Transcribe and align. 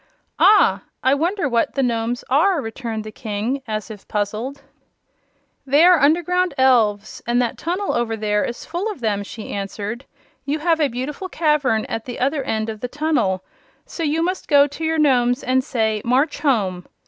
"Ah; 0.39 0.81
I 1.03 1.13
wonder 1.13 1.47
what 1.47 1.75
the 1.75 1.83
Nomes 1.83 2.23
are!" 2.27 2.59
returned 2.59 3.03
the 3.03 3.11
King, 3.11 3.61
as 3.67 3.91
if 3.91 4.07
puzzled. 4.07 4.63
"They 5.63 5.85
are 5.85 5.99
underground 5.99 6.55
elves, 6.57 7.21
and 7.27 7.39
that 7.39 7.59
tunnel 7.59 7.93
over 7.93 8.17
there 8.17 8.43
is 8.43 8.65
full 8.65 8.89
of 8.91 9.01
them," 9.01 9.21
she 9.21 9.53
answered. 9.53 10.05
"You 10.43 10.57
have 10.57 10.79
a 10.79 10.87
beautiful 10.87 11.29
cavern 11.29 11.85
at 11.85 12.05
the 12.05 12.19
other 12.19 12.41
end 12.41 12.67
of 12.67 12.79
the 12.79 12.87
tunnel, 12.87 13.43
so 13.85 14.01
you 14.01 14.23
must 14.23 14.47
go 14.47 14.65
to 14.65 14.83
your 14.83 14.97
Nomes 14.97 15.43
and 15.43 15.63
say: 15.63 16.01
'March 16.03 16.39
home!' 16.39 16.87